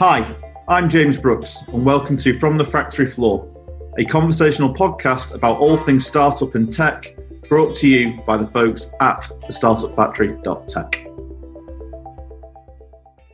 [0.00, 0.36] Hi,
[0.68, 3.48] I'm James Brooks, and welcome to From the Factory Floor,
[3.98, 7.16] a conversational podcast about all things startup and tech,
[7.48, 11.06] brought to you by the folks at the thestartupfactory.tech.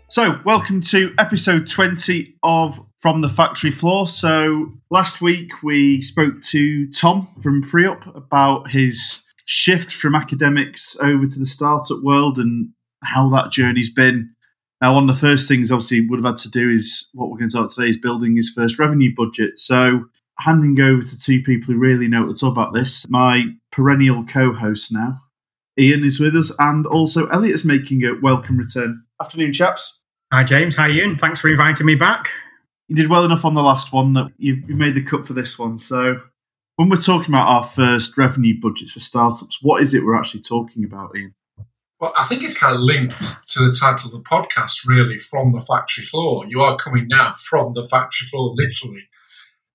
[0.09, 4.09] So, welcome to episode 20 of From the Factory Floor.
[4.09, 11.27] So, last week we spoke to Tom from FreeUp about his shift from academics over
[11.27, 12.71] to the startup world and
[13.03, 14.35] how that journey's been.
[14.81, 17.37] Now, one of the first things obviously would have had to do is what we're
[17.39, 19.59] going to talk today is building his first revenue budget.
[19.59, 20.07] So,
[20.39, 23.07] handing over to two people who really know what to talk about this.
[23.11, 25.21] My perennial co-host now,
[25.79, 29.05] Ian is with us, and also Elliot is making a welcome return.
[29.21, 30.01] Afternoon, chaps.
[30.33, 30.77] Hi, James.
[30.77, 31.19] Hi, Ian.
[31.19, 32.31] Thanks for inviting me back.
[32.89, 35.35] You did well enough on the last one that you, you made the cut for
[35.35, 35.77] this one.
[35.77, 36.23] So,
[36.77, 40.41] when we're talking about our first revenue budgets for startups, what is it we're actually
[40.41, 41.35] talking about, Ian?
[42.01, 45.53] Well, I think it's kind of linked to the title of the podcast, really, from
[45.53, 46.47] the factory floor.
[46.49, 49.07] You are coming now from the factory floor, literally,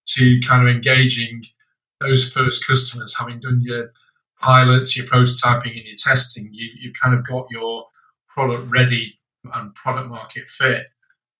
[0.07, 1.43] to kind of engaging
[2.01, 3.91] those first customers, having done your
[4.41, 6.49] pilots, your prototyping, and your testing.
[6.51, 7.85] You, you've kind of got your
[8.27, 9.13] product ready
[9.53, 10.87] and product market fit.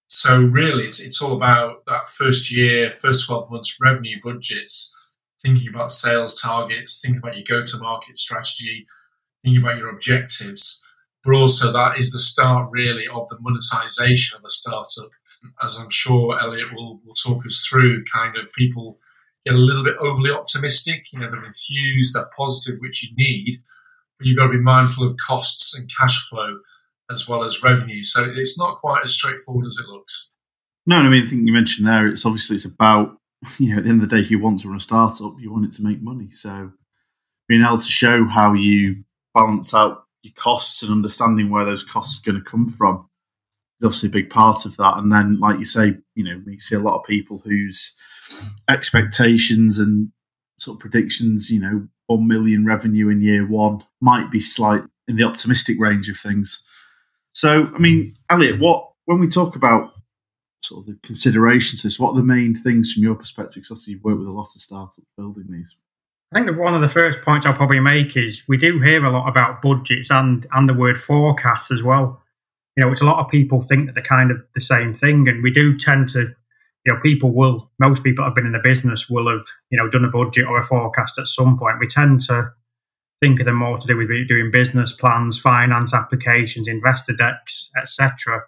[0.08, 4.92] So, really, it's, it's all about that first year, first 12 months revenue budgets
[5.42, 8.86] thinking about sales targets, thinking about your go to market strategy,
[9.46, 10.82] thinking about your objectives.
[11.24, 15.12] But also, that is the start really of the monetization of a startup.
[15.64, 18.98] As I'm sure Elliot will, will talk us through, kind of people
[19.46, 23.62] get a little bit overly optimistic, you know, they're enthused, they're positive, which you need,
[24.18, 26.58] but you've got to be mindful of costs and cash flow
[27.12, 28.02] as well as revenue.
[28.04, 30.34] So it's not quite as straightforward as it looks.
[30.88, 33.18] No, I mean, I think you mentioned there, it's obviously it's about
[33.60, 35.36] you know, at the end of the day, if you want to run a startup,
[35.40, 36.30] you want it to make money.
[36.32, 36.72] So
[37.48, 39.04] being able to show how you
[39.36, 43.08] balance out your costs and understanding where those costs are going to come from
[43.80, 44.98] is obviously a big part of that.
[44.98, 47.96] And then, like you say, you know, you see a lot of people whose
[48.70, 50.10] expectations and
[50.60, 55.16] sort of predictions, you know, one million revenue in year one might be slight in
[55.16, 56.64] the optimistic range of things.
[57.34, 59.92] So, I mean, Elliot, what when we talk about
[60.64, 63.56] sort of the considerations is what are the main things from your perspective?
[63.56, 65.76] Because obviously you've worked with a lot of startups building these.
[66.34, 69.12] I think one of the first points I'll probably make is we do hear a
[69.12, 72.22] lot about budgets and and the word forecast as well.
[72.76, 75.28] You know, which a lot of people think that they're kind of the same thing,
[75.30, 78.52] and we do tend to, you know, people will most people that have been in
[78.52, 81.80] the business will have you know done a budget or a forecast at some point.
[81.80, 82.52] We tend to
[83.24, 88.42] think of them more to do with doing business plans, finance applications, investor decks, etc.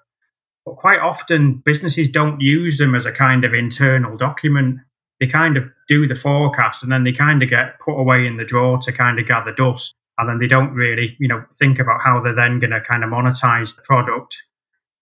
[0.66, 4.80] But quite often, businesses don't use them as a kind of internal document.
[5.20, 8.38] They kind of do the forecast and then they kind of get put away in
[8.38, 9.96] the drawer to kind of gather dust.
[10.18, 13.04] And then they don't really, you know, think about how they're then going to kind
[13.04, 14.36] of monetize the product,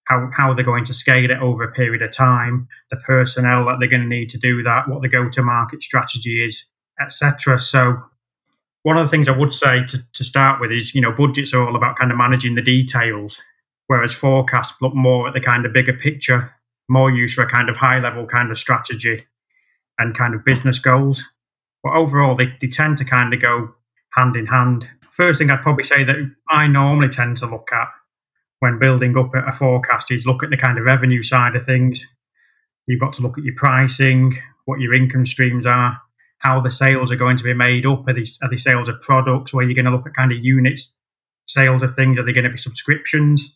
[0.05, 3.77] how, how they're going to scale it over a period of time, the personnel that
[3.79, 6.65] they're going to need to do that, what the go-to-market strategy is,
[7.01, 7.59] etc.
[7.59, 8.03] So
[8.83, 11.53] one of the things I would say to, to start with is, you know, budgets
[11.53, 13.37] are all about kind of managing the details
[13.87, 16.51] whereas forecasts look more at the kind of bigger picture,
[16.89, 19.25] more used for a kind of high level kind of strategy
[19.97, 21.23] and kind of business goals.
[21.83, 23.75] But overall, they, they tend to kind of go
[24.13, 24.87] hand in hand.
[25.11, 26.15] First thing I'd probably say that
[26.49, 27.87] I normally tend to look at
[28.59, 32.03] when building up a forecast is look at the kind of revenue side of things.
[32.87, 36.01] You've got to look at your pricing, what your income streams are,
[36.39, 38.07] how the sales are going to be made up.
[38.07, 39.53] Are these are they sales of products?
[39.53, 40.93] Where you're going to look at kind of units
[41.47, 42.17] sales of things?
[42.17, 43.47] Are they going to be subscriptions?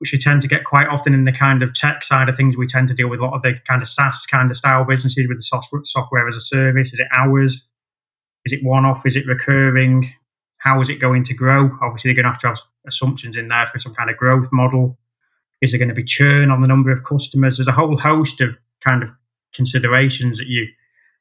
[0.00, 2.56] Which we tend to get quite often in the kind of tech side of things.
[2.56, 4.84] We tend to deal with a lot of the kind of SaaS kind of style
[4.84, 6.92] businesses with the software, software as a service.
[6.94, 7.62] Is it hours?
[8.46, 9.04] Is it one off?
[9.04, 10.10] Is it recurring?
[10.56, 11.70] How is it going to grow?
[11.82, 12.58] Obviously, they're going to have to have
[12.88, 14.98] assumptions in there for some kind of growth model.
[15.60, 17.58] Is there going to be churn on the number of customers?
[17.58, 18.56] There's a whole host of
[18.86, 19.10] kind of
[19.54, 20.68] considerations that you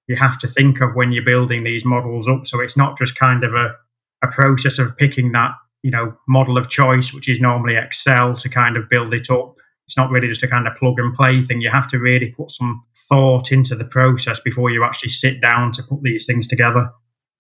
[0.07, 2.47] you have to think of when you're building these models up.
[2.47, 3.75] So it's not just kind of a,
[4.23, 5.51] a process of picking that
[5.83, 9.55] you know model of choice, which is normally Excel, to kind of build it up.
[9.87, 11.61] It's not really just a kind of plug and play thing.
[11.61, 15.73] You have to really put some thought into the process before you actually sit down
[15.73, 16.91] to put these things together.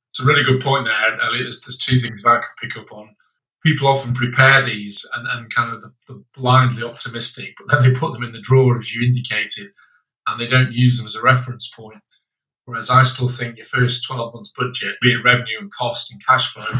[0.09, 1.43] It's a really good point there, Elliot.
[1.43, 3.15] There's, two things that I could pick up on.
[3.63, 7.97] People often prepare these and, and kind of the, the blindly optimistic, but then they
[7.97, 9.67] put them in the drawer, as you indicated,
[10.27, 12.01] and they don't use them as a reference point.
[12.65, 16.25] Whereas I still think your first 12 months budget, be it revenue and cost and
[16.25, 16.79] cash flow,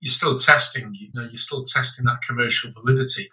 [0.00, 3.28] you're still testing, you know, you're still testing that commercial validity.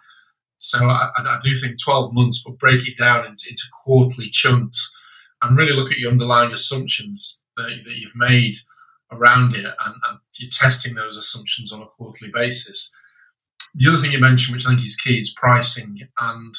[0.58, 4.92] So I, I do think 12 months, but break it down into, into, quarterly chunks
[5.42, 8.54] and really look at your underlying assumptions that, that you've made
[9.12, 12.94] around it and, and, you're testing those assumptions on a quarterly basis.
[13.74, 15.96] the other thing you mentioned, which I think is key, is pricing.
[16.20, 16.54] And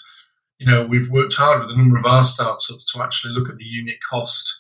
[0.57, 3.57] you know, we've worked hard with a number of our startups to actually look at
[3.57, 4.51] the unit cost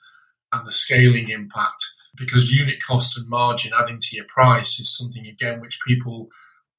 [0.53, 1.83] and the scaling impact
[2.17, 6.29] because unit cost and margin adding to your price is something again which people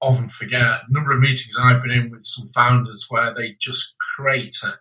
[0.00, 0.62] often forget.
[0.62, 4.81] A number of meetings I've been in with some founders where they just crater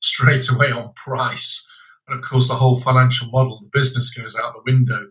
[0.00, 1.64] straight away on price.
[2.06, 5.06] And of course, the whole financial model, the business goes out the window.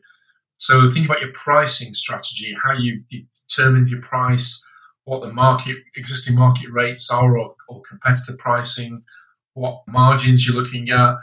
[0.58, 3.04] So think about your pricing strategy, how you
[3.48, 4.68] determined your price,
[5.04, 9.04] what the market existing market rates are or, or competitive pricing,
[9.54, 11.16] what margins you're looking at,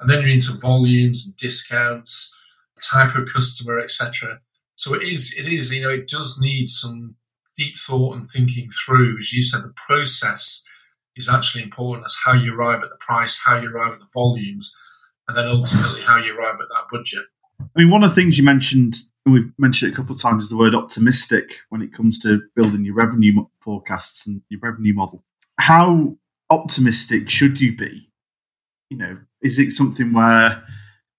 [0.00, 2.36] and then you're into volumes and discounts,
[2.92, 4.40] type of customer, etc.
[4.76, 7.16] So it is, it is, you know, it does need some
[7.56, 9.18] deep thought and thinking through.
[9.18, 10.68] As you said, the process
[11.16, 14.08] is actually important as how you arrive at the price, how you arrive at the
[14.14, 14.74] volumes,
[15.28, 17.24] and then ultimately how you arrive at that budget.
[17.60, 20.20] I mean, one of the things you mentioned and we've mentioned it a couple of
[20.20, 24.60] times, is the word optimistic when it comes to building your revenue forecasts and your
[24.60, 25.22] revenue model.
[25.58, 26.16] How
[26.48, 28.10] optimistic should you be?
[28.88, 30.62] You know, is it something where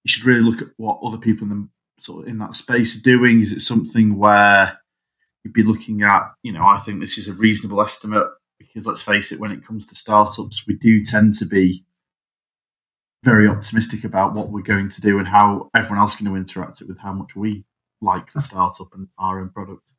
[0.03, 2.97] you should really look at what other people in the sort of in that space
[2.97, 3.41] are doing?
[3.41, 4.79] Is it something where
[5.43, 8.27] you'd be looking at, you know, I think this is a reasonable estimate
[8.59, 11.85] because let's face it, when it comes to startups, we do tend to be
[13.23, 16.39] very optimistic about what we're going to do and how everyone else is going to
[16.39, 17.63] interact it with how much we
[18.01, 19.91] like the startup and our own product.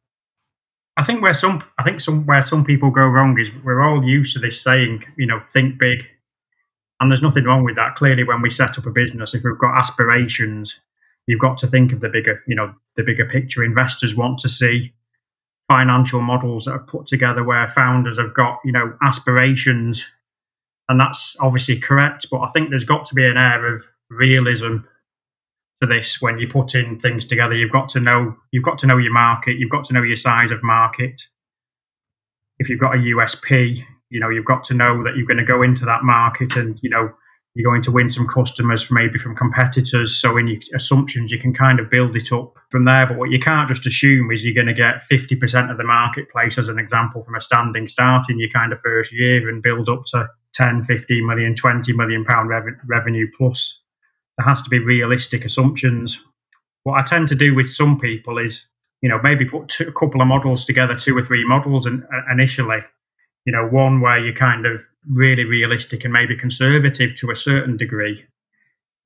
[0.96, 4.04] I think where some I think some where some people go wrong is we're all
[4.04, 6.06] used to this saying, you know, think big.
[7.02, 7.96] And there's nothing wrong with that.
[7.96, 10.78] Clearly when we set up a business, if we've got aspirations,
[11.26, 13.64] you've got to think of the bigger, you know, the bigger picture.
[13.64, 14.92] Investors want to see
[15.68, 20.06] financial models that are put together where founders have got, you know, aspirations.
[20.88, 24.76] And that's obviously correct, but I think there's got to be an air of realism
[25.82, 27.56] to this when you're putting things together.
[27.56, 29.56] You've got to know you've got to know your market.
[29.58, 31.20] You've got to know your size of market.
[32.60, 33.82] If you've got a USP,
[34.12, 36.78] you know you've got to know that you're going to go into that market and
[36.82, 37.12] you know
[37.54, 40.18] you're going to win some customers from maybe from competitors.
[40.18, 43.06] So in your assumptions, you can kind of build it up from there.
[43.06, 46.56] But what you can't just assume is you're going to get 50% of the marketplace,
[46.56, 49.90] as an example, from a standing start in your kind of first year and build
[49.90, 53.82] up to 10, 15 million, 20 million pound rev- revenue plus
[54.36, 56.18] there has to be realistic assumptions.
[56.84, 58.66] What I tend to do with some people is,
[59.00, 62.04] you know, maybe put two, a couple of models together, two or three models, and
[62.04, 62.78] uh, initially,
[63.44, 67.76] you know, one where you're kind of really realistic and maybe conservative to a certain
[67.76, 68.24] degree,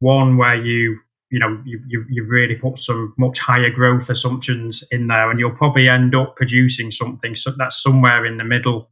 [0.01, 0.99] one where you
[1.31, 5.41] you know you, you you've really put some much higher growth assumptions in there and
[5.41, 8.89] you'll probably end up producing something so that's somewhere in the middle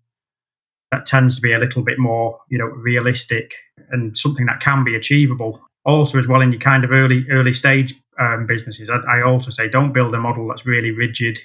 [0.91, 3.53] that tends to be a little bit more you know realistic
[3.91, 7.55] and something that can be achievable also as well in your kind of early early
[7.55, 11.39] stage um, businesses, I, I, also say don't build a model that's really rigid.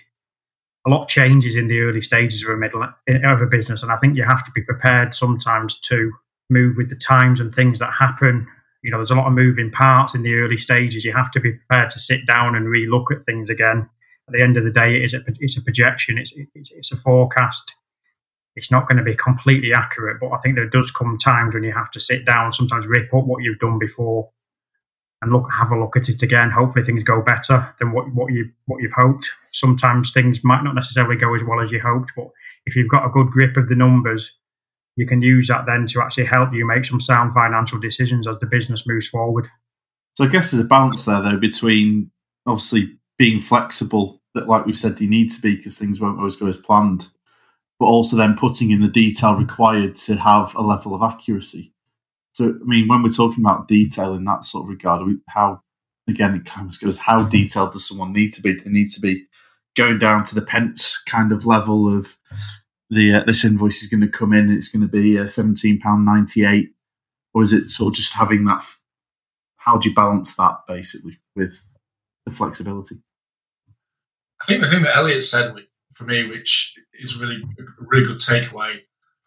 [0.89, 3.97] A lot changes in the early stages of a middle of a business, and I
[3.97, 6.11] think you have to be prepared sometimes to
[6.49, 8.47] move with the times and things that happen.
[8.81, 11.05] You know, there's a lot of moving parts in the early stages.
[11.05, 13.87] You have to be prepared to sit down and relook at things again.
[14.27, 16.17] At the end of the day, it is a, it's a projection.
[16.17, 17.71] It's, it's, it's a forecast
[18.55, 21.63] it's not going to be completely accurate, but I think there does come times when
[21.63, 24.31] you have to sit down, sometimes rip up what you've done before,
[25.21, 26.49] and look have a look at it again.
[26.49, 29.25] Hopefully, things go better than what what you what you've hoped.
[29.53, 32.29] Sometimes things might not necessarily go as well as you hoped, but
[32.65, 34.31] if you've got a good grip of the numbers,
[34.95, 38.37] you can use that then to actually help you make some sound financial decisions as
[38.39, 39.47] the business moves forward.
[40.15, 42.11] So I guess there's a balance there though between
[42.45, 46.35] obviously being flexible that like we said you need to be because things won't always
[46.35, 47.07] go as planned
[47.79, 51.73] but also then putting in the detail required to have a level of accuracy.
[52.39, 55.61] So, I mean, when we're talking about detail in that sort of regard, how,
[56.07, 58.53] again, it kind of goes, how detailed does someone need to be?
[58.53, 59.25] Do they need to be
[59.75, 62.15] going down to the pence kind of level of
[62.89, 66.67] the uh, this invoice is going to come in, it's going to be uh, £17.98?
[67.33, 68.63] Or is it sort of just having that?
[69.57, 71.61] How do you balance that basically with
[72.25, 73.01] the flexibility?
[74.41, 75.53] I think the thing that Elliot said
[75.93, 78.77] for me, which is really a really good takeaway.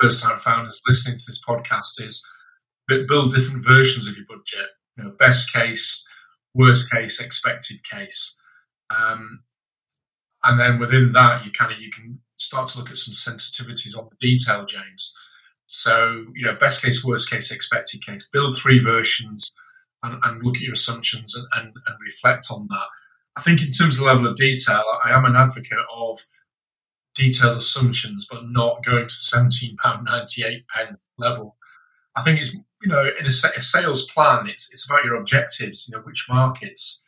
[0.01, 2.27] First time founders listening to this podcast is
[2.89, 4.69] build different versions of your budget.
[4.97, 6.09] You know, best case,
[6.55, 8.41] worst case, expected case,
[8.91, 9.43] um,
[10.45, 13.97] and then within that, you kind of you can start to look at some sensitivities
[13.97, 15.17] on the detail, James.
[15.67, 18.29] So, you know, best case, worst case, expected case.
[18.31, 19.51] Build three versions
[20.03, 22.87] and, and look at your assumptions and, and, and reflect on that.
[23.37, 26.19] I think in terms of the level of detail, I am an advocate of
[27.15, 31.57] detailed assumptions, but not going to seventeen pound ninety eight pence level.
[32.17, 35.89] I think it's you know in a, a, sales plan, it's it's about your objectives.
[35.89, 37.07] You know which markets,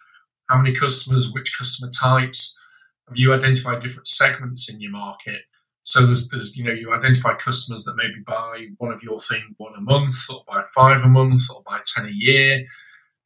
[0.49, 2.61] how many customers, which customer types.
[3.09, 5.43] Have you identified different segments in your market?
[5.83, 9.55] So there's, there's, you know, you identify customers that maybe buy one of your thing
[9.59, 12.65] one a month, or buy five a month, or buy ten a year.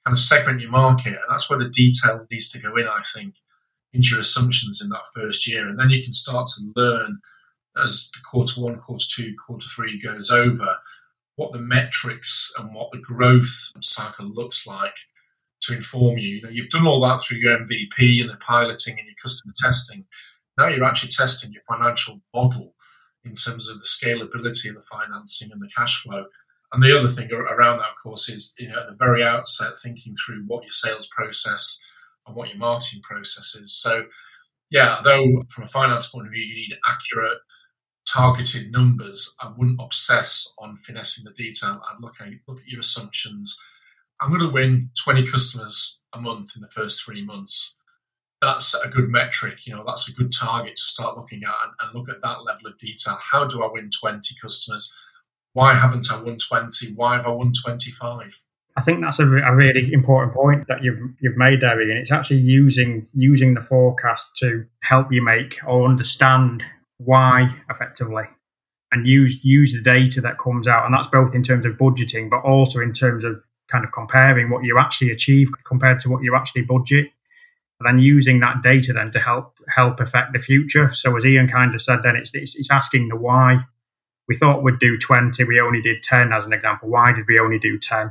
[0.04, 2.88] Kind of segment your market, and that's where the detail needs to go in.
[2.88, 3.36] I think
[3.92, 7.20] into your assumptions in that first year, and then you can start to learn
[7.82, 10.78] as the quarter one, quarter two, quarter three goes over,
[11.38, 14.96] what the metrics and what the growth cycle looks like
[15.60, 16.28] to inform you.
[16.30, 19.52] You know, you've done all that through your MVP and the piloting and your customer
[19.62, 20.04] testing.
[20.58, 22.74] Now you're actually testing your financial model
[23.24, 26.24] in terms of the scalability and the financing and the cash flow.
[26.72, 29.74] And the other thing around that, of course, is you know at the very outset
[29.80, 31.88] thinking through what your sales process
[32.26, 33.80] and what your marketing process is.
[33.80, 34.06] So,
[34.70, 37.38] yeah, though from a finance point of view, you need accurate
[38.14, 39.36] targeted numbers.
[39.40, 41.80] I wouldn't obsess on finessing the detail.
[41.88, 43.62] I'd look at look at your assumptions.
[44.20, 47.78] I'm going to win 20 customers a month in the first three months.
[48.40, 49.66] That's a good metric.
[49.66, 52.44] You know, that's a good target to start looking at and, and look at that
[52.44, 53.18] level of detail.
[53.20, 54.96] How do I win 20 customers?
[55.52, 56.94] Why haven't I won 20?
[56.94, 58.44] Why have I won 25?
[58.76, 61.96] I think that's a, a, really important point that you've you've made there, Ian.
[61.96, 66.62] It's actually using using the forecast to help you make or understand
[66.98, 68.24] why effectively
[68.92, 70.84] and use use the data that comes out.
[70.84, 74.50] And that's both in terms of budgeting but also in terms of kind of comparing
[74.50, 77.06] what you actually achieve compared to what you actually budget
[77.80, 80.90] and then using that data then to help help affect the future.
[80.94, 83.58] So as ian kind of said then it's, it's, it's asking the why.
[84.26, 86.88] We thought we'd do 20 we only did 10 as an example.
[86.88, 88.10] Why did we only do 10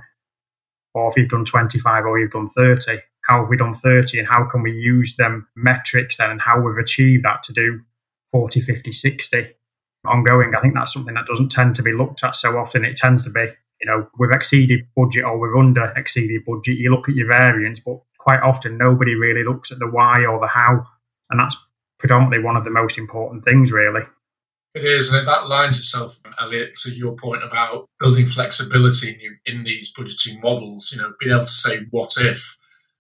[0.93, 4.27] or if you've done 25 or you've done 30 how have we done 30 and
[4.27, 7.81] how can we use them metrics then and how we've achieved that to do
[8.31, 9.47] 40, 50, 60
[10.05, 10.53] ongoing.
[10.55, 12.85] I think that's something that doesn't tend to be looked at so often.
[12.85, 13.45] It tends to be,
[13.81, 16.77] you know, we've exceeded budget or we've under exceeded budget.
[16.77, 20.39] You look at your variance, but quite often nobody really looks at the why or
[20.39, 20.85] the how.
[21.29, 21.55] And that's
[21.99, 24.01] predominantly one of the most important things, really.
[24.75, 29.33] It is, and that lines itself, Elliot, to your point about building flexibility in, your,
[29.45, 30.91] in these budgeting models.
[30.93, 32.59] You know, being able to say what if,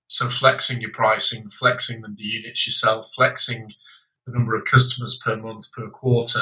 [0.09, 3.73] so flexing your pricing, flexing the units yourself, flexing
[4.27, 6.41] the number of customers per month, per quarter,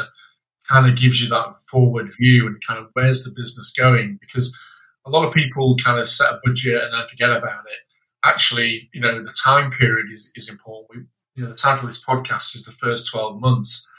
[0.67, 4.17] kind of gives you that forward view and kind of where's the business going?
[4.19, 4.57] Because
[5.05, 7.79] a lot of people kind of set a budget and then forget about it.
[8.23, 10.87] Actually, you know, the time period is, is important.
[10.89, 11.03] We,
[11.35, 13.91] you know, the title of this podcast is the first 12 months.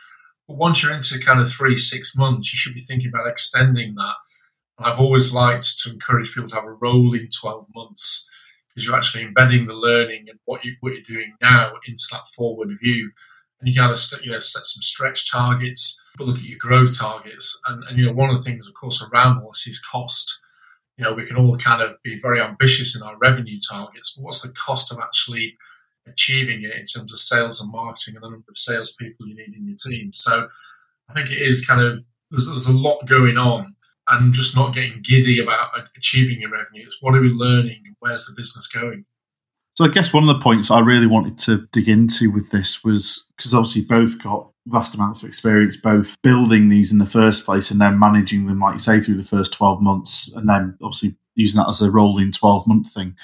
[0.48, 3.94] But once you're into kind of three, six months, you should be thinking about extending
[3.94, 4.14] that.
[4.78, 8.28] And I've always liked to encourage people to have a rolling 12 months
[8.68, 12.26] because you're actually embedding the learning and what, you, what you're doing now into that
[12.28, 13.10] forward view
[13.60, 17.60] and you st- you know set some stretch targets, but look at your growth targets.
[17.68, 20.42] And, and you know one of the things, of course, around all this is cost.
[20.96, 24.24] You know, we can all kind of be very ambitious in our revenue targets, but
[24.24, 25.56] what's the cost of actually
[26.06, 29.54] achieving it in terms of sales and marketing and the number of salespeople you need
[29.54, 30.12] in your team?
[30.12, 30.48] So
[31.10, 33.74] I think it is kind of there's, there's a lot going on
[34.08, 36.84] and just not getting giddy about achieving your revenue.
[36.84, 39.04] It's what are we learning where's the business going?
[39.76, 42.82] So I guess one of the points I really wanted to dig into with this
[42.82, 47.44] was because obviously both got vast amounts of experience, both building these in the first
[47.44, 50.78] place and then managing them, like you say, through the first 12 months, and then
[50.82, 53.14] obviously using that as a rolling 12 month thing.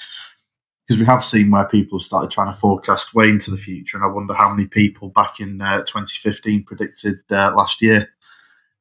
[0.87, 3.97] Because we have seen where people have started trying to forecast way into the future,
[3.97, 8.09] and I wonder how many people back in uh, 2015 predicted uh, last year.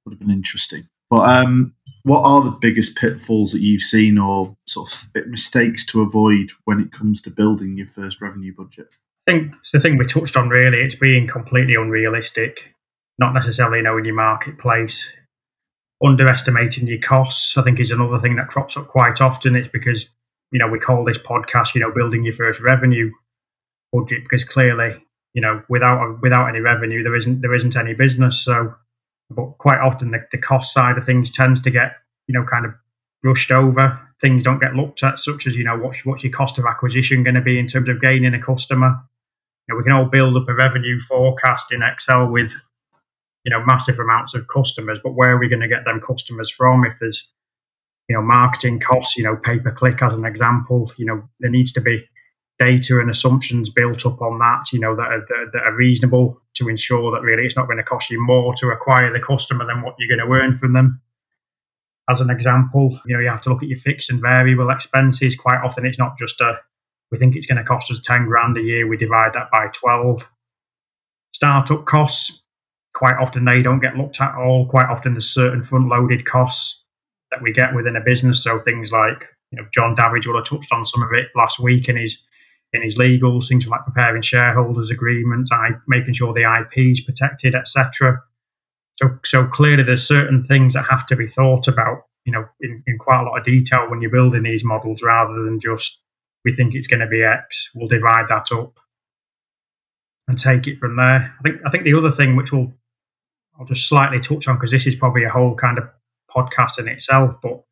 [0.05, 0.89] Would have been interesting.
[1.09, 6.03] But um, what are the biggest pitfalls that you've seen or sort of mistakes to
[6.03, 8.89] avoid when it comes to building your first revenue budget?
[9.29, 10.79] I think it's the thing we touched on really.
[10.79, 12.75] It's being completely unrealistic,
[13.19, 15.09] not necessarily knowing your marketplace,
[16.05, 17.57] underestimating your costs.
[17.57, 19.55] I think is another thing that crops up quite often.
[19.55, 20.05] It's because
[20.51, 23.13] you know we call this podcast, you know, building your first revenue
[23.93, 24.97] budget because clearly,
[25.35, 28.45] you know, without without any revenue, there isn't there isn't any business.
[28.45, 28.75] So
[29.35, 31.93] but quite often the, the cost side of things tends to get
[32.27, 32.73] you know kind of
[33.23, 34.01] brushed over.
[34.21, 37.23] Things don't get looked at, such as you know what's what's your cost of acquisition
[37.23, 39.03] going to be in terms of gaining a customer.
[39.69, 42.55] You know, we can all build up a revenue forecast in Excel with
[43.45, 46.51] you know massive amounts of customers, but where are we going to get them customers
[46.51, 46.85] from?
[46.85, 47.29] If there's
[48.09, 51.51] you know marketing costs, you know pay per click as an example, you know there
[51.51, 52.09] needs to be
[52.63, 56.69] data and assumptions built up on that, you know, that are, that are reasonable to
[56.69, 59.83] ensure that really it's not going to cost you more to acquire the customer than
[59.83, 61.01] what you're going to earn from them.
[62.11, 65.37] As an example, you know, you have to look at your fixed and variable expenses.
[65.37, 66.59] Quite often, it's not just a
[67.13, 69.67] we think it's going to cost us 10 grand a year, we divide that by
[69.73, 70.27] 12.
[71.35, 72.41] Startup costs,
[72.95, 74.67] quite often they don't get looked at all.
[74.67, 76.83] Quite often, there's certain front loaded costs
[77.31, 78.43] that we get within a business.
[78.43, 81.61] So things like, you know, John Davidge will have touched on some of it last
[81.61, 82.19] week in his
[82.73, 87.55] in his legals, things like preparing shareholders agreements, I, making sure the IP is protected,
[87.55, 88.23] etc.
[89.01, 92.83] So, so clearly, there's certain things that have to be thought about, you know, in,
[92.87, 95.99] in quite a lot of detail when you're building these models, rather than just
[96.45, 98.75] we think it's going to be X, we'll divide that up
[100.29, 101.35] and take it from there.
[101.39, 102.73] I think I think the other thing which will
[103.59, 105.91] I'll just slightly touch on because this is probably a whole kind of
[106.35, 107.65] podcast in itself, but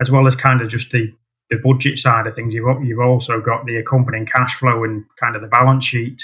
[0.00, 1.14] as well as kind of just the
[1.50, 5.36] the budget side of things, you've you've also got the accompanying cash flow and kind
[5.36, 6.22] of the balance sheet,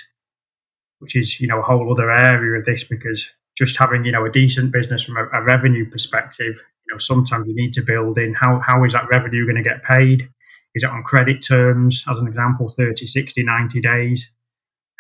[0.99, 4.25] which is you know a whole other area of this because just having you know
[4.25, 6.55] a decent business from a, a revenue perspective,
[6.87, 9.69] you know sometimes you need to build in how how is that revenue going to
[9.69, 10.29] get paid?
[10.75, 14.29] Is it on credit terms, as an example, 30, 60, 90 days?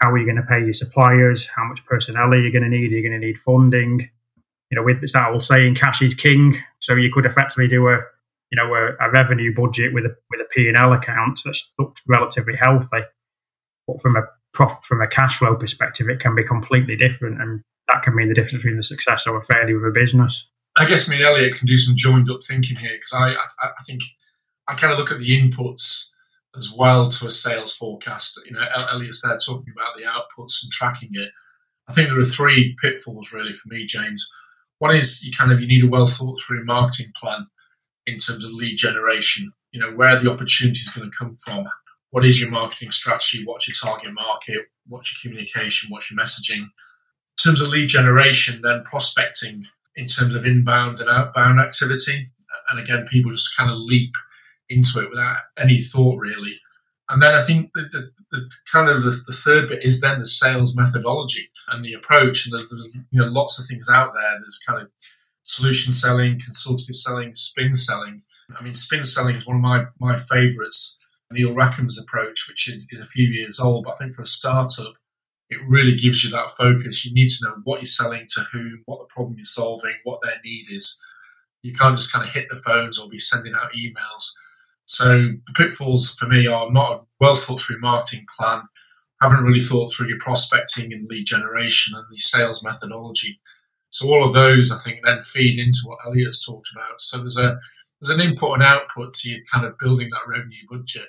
[0.00, 1.46] How are you going to pay your suppliers?
[1.46, 2.92] How much personnel are you going to need?
[2.92, 4.10] Are you going to need funding?
[4.70, 6.56] You know, with that old saying, cash is king.
[6.80, 7.98] So you could effectively do a,
[8.50, 11.56] you know, a, a revenue budget with a with a P and L account that
[11.78, 12.86] looks relatively healthy,
[13.86, 17.62] but from a profit from a cash flow perspective, it can be completely different, and
[17.88, 20.46] that can mean the difference between the success or a failure of a business.
[20.76, 23.68] I guess me and Elliot can do some joined up thinking here because I, I,
[23.78, 24.02] I think
[24.66, 26.12] I kind of look at the inputs
[26.56, 28.40] as well to a sales forecast.
[28.46, 31.30] You know, Elliot's there talking about the outputs and tracking it.
[31.88, 34.28] I think there are three pitfalls really for me, James.
[34.78, 37.46] One is you kind of you need a well thought through marketing plan
[38.10, 39.52] in terms of lead generation.
[39.72, 41.64] You know, where the opportunity is going to come from.
[42.10, 43.44] What is your marketing strategy?
[43.44, 44.66] What's your target market?
[44.88, 45.90] What's your communication?
[45.90, 46.62] What's your messaging?
[46.62, 46.70] In
[47.42, 52.30] terms of lead generation, then prospecting in terms of inbound and outbound activity.
[52.70, 54.14] And again, people just kind of leap
[54.68, 56.58] into it without any thought really.
[57.08, 60.20] And then I think the, the, the kind of the, the, third bit is then
[60.20, 62.46] the sales methodology and the approach.
[62.46, 64.38] And there's you know lots of things out there.
[64.38, 64.90] There's kind of
[65.50, 68.20] solution selling, consultative selling, spin selling.
[68.58, 70.96] I mean, spin selling is one of my my favourites.
[71.32, 74.26] Neil Rackham's approach, which is, is a few years old, but I think for a
[74.26, 74.94] startup,
[75.48, 77.04] it really gives you that focus.
[77.04, 80.18] You need to know what you're selling to whom, what the problem you're solving, what
[80.24, 81.00] their need is.
[81.62, 84.32] You can't just kind of hit the phones or be sending out emails
[84.90, 85.06] so
[85.46, 88.62] the pitfalls for me are not a well thought through marketing plan,
[89.22, 93.40] haven't really thought through your prospecting and lead generation and the sales methodology.
[93.90, 97.00] So all of those, I think, then feed into what Elliot's talked about.
[97.00, 97.58] So there's a
[98.00, 101.08] there's an input and output to you kind of building that revenue budget.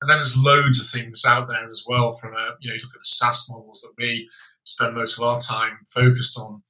[0.00, 2.80] And then there's loads of things out there as well from a, you know, you
[2.82, 4.30] look at the SaaS models that we
[4.64, 6.62] spend most of our time focused on,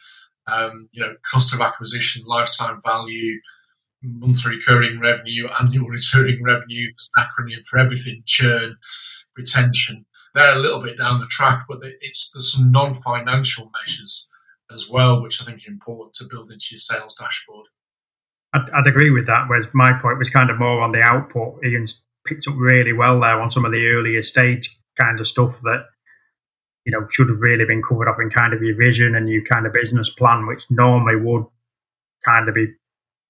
[0.46, 3.38] um, you know, cost of acquisition, lifetime value,
[4.02, 8.76] monthly recurring revenue, annual recurring revenue, it's an acronym for everything, churn,
[9.36, 10.06] retention.
[10.34, 14.29] They're a little bit down the track, but it's there's some non-financial measures
[14.72, 17.66] as well, which I think is important to build into your sales dashboard.
[18.54, 19.46] I'd, I'd agree with that.
[19.48, 21.64] Whereas my point was kind of more on the output.
[21.64, 25.60] Ian's picked up really well there on some of the earlier stage kind of stuff
[25.62, 25.84] that
[26.84, 29.42] you know should have really been covered up in kind of your vision and your
[29.44, 31.44] kind of business plan, which normally would
[32.24, 32.66] kind of be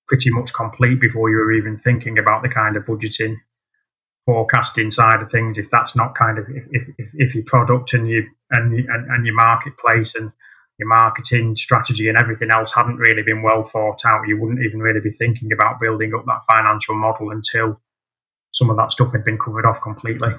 [0.09, 3.37] pretty much complete before you were even thinking about the kind of budgeting
[4.27, 6.65] forecasting side of things if that's not kind of if,
[6.99, 10.31] if, if your product and you and, and and your marketplace and
[10.81, 14.81] your marketing strategy and everything else hadn't really been well thought out you wouldn't even
[14.81, 17.81] really be thinking about building up that financial model until
[18.53, 20.31] some of that stuff had been covered off completely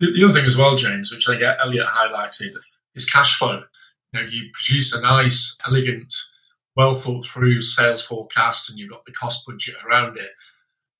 [0.00, 2.54] the, other thing as well james which i get elliot highlighted
[2.94, 3.62] is cash flow
[4.12, 6.12] you know you produce a nice elegant
[6.76, 10.30] well thought through sales forecast and you've got the cost budget around it.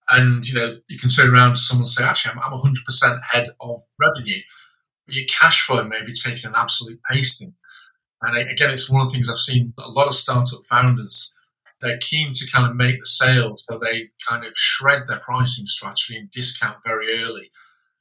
[0.09, 3.21] And you know, you can turn around to someone and say, actually, I'm, I'm 100%
[3.21, 4.41] ahead of revenue.
[5.07, 7.55] But your cash flow may be taking an absolute pasting.
[8.27, 11.35] And again, it's one of the things I've seen a lot of startup founders,
[11.81, 15.67] they're keen to kind of make the sales, so they kind of shred their pricing
[15.67, 17.51] strategy and discount very early.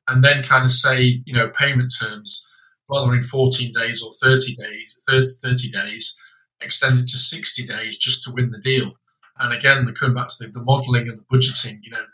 [0.07, 2.49] And then kind of say, you know, payment terms,
[2.89, 6.19] rather in 14 days or 30 days, 30, 30 days,
[6.61, 8.93] extend it to 60 days just to win the deal.
[9.39, 12.05] And again, the coming back to the, the modelling and the budgeting, you know,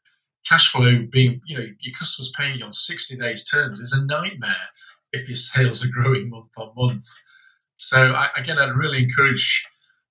[0.48, 4.06] cash flow being, you know, your customers paying you on 60 days terms is a
[4.06, 4.70] nightmare
[5.12, 7.06] if your sales are growing month on month.
[7.80, 9.68] So I, again, I'd really encourage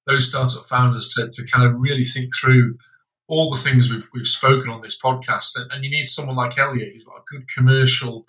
[0.07, 2.79] those startup founders to, to kind of really think through
[3.27, 5.53] all the things we've, we've spoken on this podcast.
[5.57, 8.27] And, and you need someone like Elliot who's got a good commercial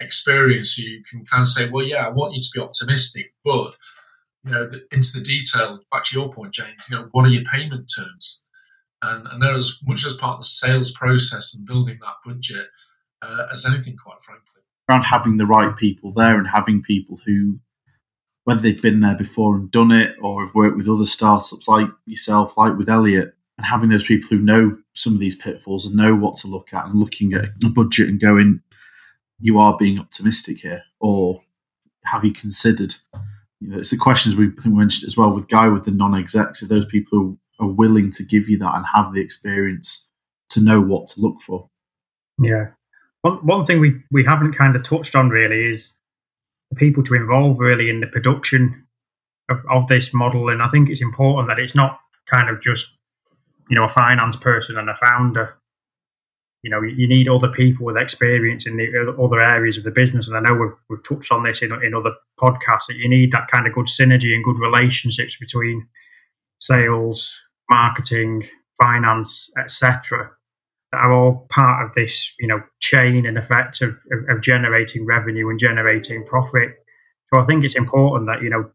[0.00, 3.74] experience who can kind of say, well, yeah, I want you to be optimistic, but
[4.44, 5.78] you know, the, into the detail.
[5.92, 6.88] Back to your point, James.
[6.90, 8.46] You know, what are your payment terms?
[9.02, 12.68] And and they're as much as part of the sales process and building that budget
[13.22, 14.62] uh, as anything, quite frankly.
[14.88, 17.60] Around having the right people there and having people who,
[18.44, 21.88] whether they've been there before and done it, or have worked with other startups like
[22.06, 25.96] yourself, like with Elliot, and having those people who know some of these pitfalls and
[25.96, 28.60] know what to look at, and looking at a budget and going,
[29.40, 31.42] you are being optimistic here, or
[32.04, 32.94] have you considered
[33.60, 36.62] you know, it's the questions we mentioned as well with Guy with the non-execs.
[36.62, 40.08] If those people who are willing to give you that and have the experience
[40.50, 41.68] to know what to look for.
[42.38, 42.68] Yeah.
[43.20, 45.94] One, one thing we, we haven't kind of touched on really is
[46.70, 48.86] the people to involve really in the production
[49.48, 50.48] of, of this model.
[50.48, 51.98] And I think it's important that it's not
[52.32, 52.88] kind of just,
[53.68, 55.56] you know, a finance person and a founder.
[56.62, 60.28] You know, you need other people with experience in the other areas of the business.
[60.28, 63.32] And I know we've, we've touched on this in, in other podcasts that you need
[63.32, 65.88] that kind of good synergy and good relationships between
[66.60, 67.32] sales,
[67.70, 68.46] marketing,
[68.80, 70.30] finance, etc
[70.92, 75.48] are all part of this, you know, chain and effect of, of, of, generating revenue
[75.48, 76.84] and generating profit.
[77.32, 78.70] So I think it's important that, you know,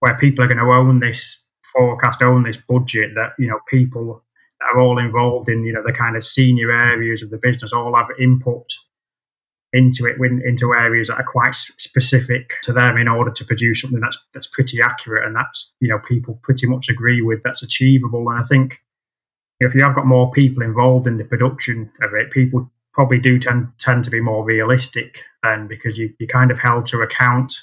[0.00, 4.24] where people are going to own this forecast, own this budget, that, you know, people
[4.58, 7.72] that are all involved in, you know, the kind of senior areas of the business
[7.72, 8.66] all have input
[9.72, 14.00] into it, into areas that are quite specific to them in order to produce something
[14.00, 18.28] that's that's pretty accurate and that's, you know, people pretty much agree with that's achievable.
[18.28, 18.80] And I think
[19.60, 23.38] if you have got more people involved in the production of it, people probably do
[23.38, 27.54] tend tend to be more realistic then because you, you're kind of held to account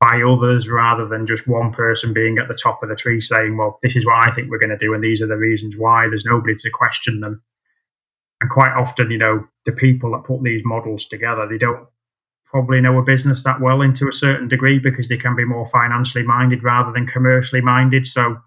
[0.00, 3.56] by others rather than just one person being at the top of the tree saying,
[3.56, 5.76] Well, this is what I think we're going to do and these are the reasons
[5.76, 6.08] why.
[6.08, 7.42] There's nobody to question them.
[8.40, 11.86] And quite often, you know, the people that put these models together, they don't
[12.46, 15.66] probably know a business that well into a certain degree because they can be more
[15.66, 18.06] financially minded rather than commercially minded.
[18.06, 18.38] So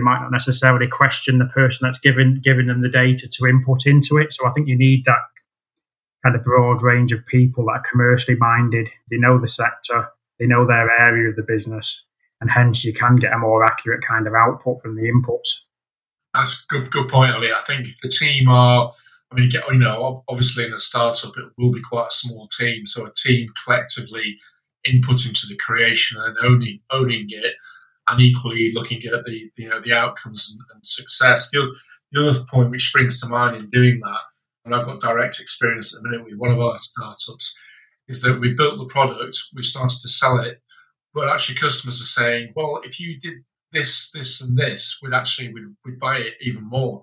[0.00, 3.86] they might not necessarily question the person that's given giving them the data to input
[3.86, 4.32] into it.
[4.32, 5.18] So I think you need that
[6.24, 8.88] kind of broad range of people that are commercially minded.
[9.10, 10.08] They know the sector,
[10.38, 12.02] they know their area of the business,
[12.40, 15.50] and hence you can get a more accurate kind of output from the inputs.
[16.32, 17.56] That's a good, good point, Elliot.
[17.56, 18.92] I think if the team are,
[19.30, 22.86] I mean, you know, obviously in a startup it will be quite a small team,
[22.86, 24.36] so a team collectively
[24.86, 27.54] inputting to the creation and owning owning it
[28.10, 31.50] and equally looking at the you know the outcomes and, and success.
[31.50, 31.74] The,
[32.12, 34.20] the other point which springs to mind in doing that,
[34.64, 37.58] and I've got direct experience at the minute with one of our startups,
[38.08, 40.60] is that we built the product, we've started to sell it,
[41.14, 43.34] but actually customers are saying, well, if you did
[43.72, 47.02] this, this, and this, we'd actually we'd, we'd buy it even more.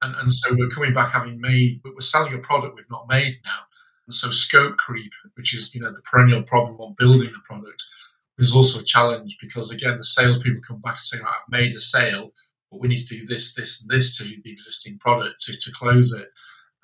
[0.00, 3.08] And, and so we're coming back having made, but we're selling a product we've not
[3.08, 3.60] made now.
[4.06, 7.82] And so scope creep, which is you know the perennial problem on building the product,
[8.38, 11.74] is also a challenge because again the salespeople come back and say, right, I've made
[11.74, 12.32] a sale,
[12.70, 15.72] but we need to do this, this, and this to the existing product to, to
[15.72, 16.28] close it.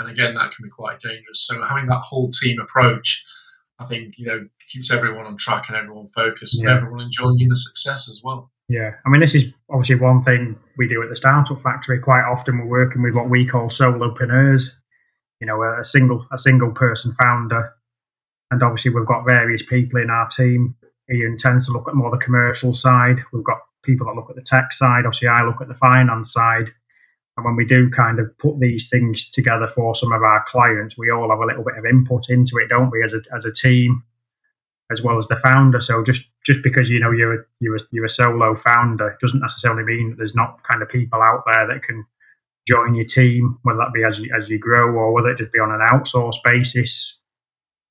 [0.01, 1.47] And again, that can be quite dangerous.
[1.47, 3.25] So having that whole team approach,
[3.79, 6.71] I think, you know, keeps everyone on track and everyone focused yeah.
[6.71, 8.51] and everyone enjoying the success as well.
[8.69, 12.01] Yeah, I mean, this is obviously one thing we do at the Startup Factory.
[12.01, 14.65] Quite often, we're working with what we call solopreneurs.
[15.41, 17.75] You know, a single a single person founder,
[18.51, 20.77] and obviously we've got various people in our team
[21.13, 23.21] Ian tends to look at more the commercial side.
[23.33, 25.05] We've got people that look at the tech side.
[25.07, 26.73] Obviously, I look at the finance side.
[27.37, 30.97] And when we do kind of put these things together for some of our clients,
[30.97, 33.45] we all have a little bit of input into it, don't we, as a, as
[33.45, 34.05] a team,
[34.91, 35.81] as well as the founder.
[35.81, 39.41] So just just because you know you're a, you're a, you're a solo founder doesn't
[39.41, 42.07] necessarily mean that there's not kind of people out there that can
[42.69, 45.53] join your team, whether that be as you, as you grow or whether it just
[45.53, 47.19] be on an outsource basis.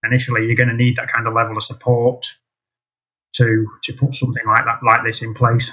[0.03, 2.25] Initially, you're going to need that kind of level of support
[3.35, 5.69] to to put something like that like this in place.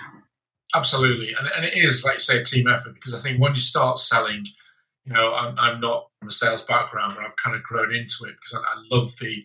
[0.75, 3.61] Absolutely, and, and it is like say a team effort because I think when you
[3.61, 4.47] start selling,
[5.05, 8.25] you know, I'm, I'm not from a sales background, but I've kind of grown into
[8.29, 9.45] it because I, I love the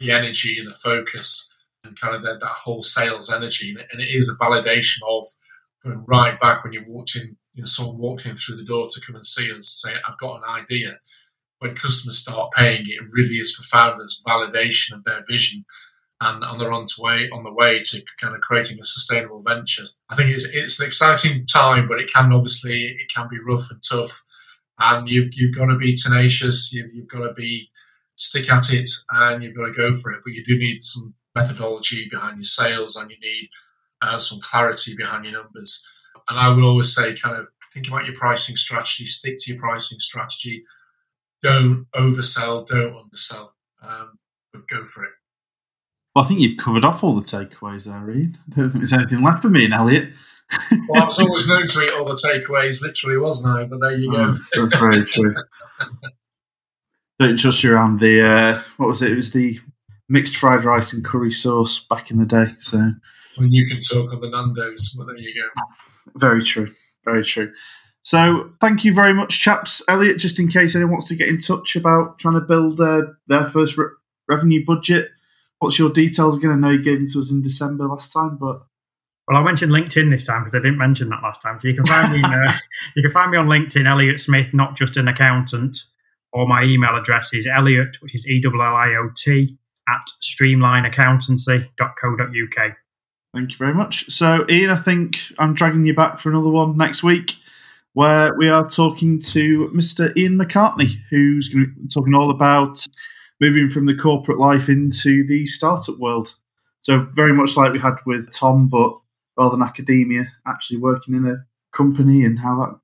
[0.00, 3.86] the energy and the focus and kind of that, that whole sales energy, and it,
[3.92, 5.24] and it is a validation of
[5.82, 8.86] going right back when you walked in, you know, someone walked in through the door
[8.90, 10.98] to come and see us, say, "I've got an idea."
[11.60, 15.64] When customers start paying, it really is for founders validation of their vision
[16.20, 19.40] and, and they're on, to way, on the way to kind of creating a sustainable
[19.40, 19.84] venture.
[20.08, 23.70] I think it's, it's an exciting time, but it can obviously it can be rough
[23.70, 24.24] and tough,
[24.78, 26.72] and you've you've got to be tenacious.
[26.72, 27.70] You've, you've got to be
[28.16, 30.20] stick at it, and you've got to go for it.
[30.24, 33.48] But you do need some methodology behind your sales, and you need
[34.00, 35.86] uh, some clarity behind your numbers.
[36.28, 39.60] And I would always say, kind of think about your pricing strategy, stick to your
[39.60, 40.62] pricing strategy.
[41.42, 44.18] Don't oversell, don't undersell, um,
[44.52, 45.10] but go for it.
[46.16, 48.38] Well, I think you've covered off all the takeaways there, Ian.
[48.50, 50.08] I don't think there's anything left for me and Elliot.
[50.88, 53.64] well, I was always known to eat all the takeaways, literally, wasn't I?
[53.64, 54.20] But there you go.
[54.20, 55.34] Oh, that's very true.
[57.20, 59.12] don't trust you around the, uh, what was it?
[59.12, 59.60] It was the
[60.08, 62.46] mixed fried rice and curry sauce back in the day.
[62.60, 62.78] So,
[63.36, 65.64] When you can talk on the Nando's, well, there you go.
[66.14, 66.68] Very true.
[67.04, 67.52] Very true.
[68.04, 69.82] So, thank you very much, chaps.
[69.86, 73.02] Elliot, just in case anyone wants to get in touch about trying to build uh,
[73.26, 73.88] their first re-
[74.30, 75.10] revenue budget,
[75.58, 76.50] what's your details again?
[76.50, 78.62] I know you gave them to us in December last time, but
[79.28, 81.58] Well, I mentioned LinkedIn this time because I didn't mention that last time.
[81.60, 82.20] So you can find me.
[82.24, 82.52] uh,
[82.94, 85.78] you can find me on LinkedIn, Elliot Smith, not just an accountant.
[86.32, 89.56] Or my email address is Elliot, which is E L L I O T
[89.88, 92.72] at streamlineaccountancy.co.uk.
[93.34, 94.10] Thank you very much.
[94.10, 97.36] So, Ian, I think I'm dragging you back for another one next week
[97.92, 100.14] where we are talking to Mr.
[100.16, 102.84] Ian McCartney, who's going to be talking all about
[103.40, 106.34] moving from the corporate life into the startup world.
[106.82, 108.96] So, very much like we had with Tom, but
[109.36, 111.44] rather than academia, actually working in a
[111.76, 112.80] company and how that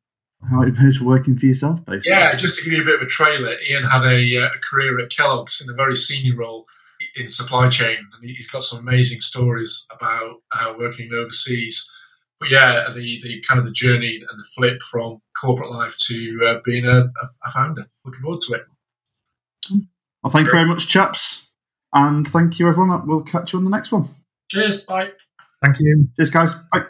[0.50, 2.18] how it goes for working for yourself, basically.
[2.18, 4.58] Yeah, just to give you a bit of a trailer, Ian had a, uh, a
[4.58, 6.66] career at Kellogg's in a very senior role
[7.14, 11.88] in supply chain, and he's got some amazing stories about uh, working overseas.
[12.40, 16.40] But yeah, the, the kind of the journey and the flip from corporate life to
[16.44, 17.10] uh, being a,
[17.44, 17.86] a founder.
[18.04, 18.62] Looking forward to it.
[20.22, 21.48] Well, thank you very much, chaps,
[21.92, 23.06] and thank you, everyone.
[23.06, 24.08] We'll catch you on the next one.
[24.50, 24.84] Cheers.
[24.84, 25.10] Bye.
[25.64, 26.08] Thank you.
[26.16, 26.54] Cheers, guys.
[26.72, 26.84] Bye.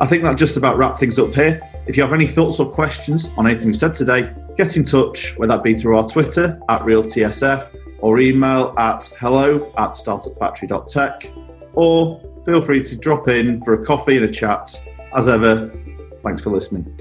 [0.00, 1.60] I think that just about wraps things up here.
[1.86, 5.36] If you have any thoughts or questions on anything we said today, get in touch,
[5.36, 11.32] whether that be through our Twitter at RealTSF or email at hello at startupfactory.tech,
[11.74, 14.80] or feel free to drop in for a coffee and a chat.
[15.14, 15.70] As ever,
[16.22, 16.98] thanks for listening.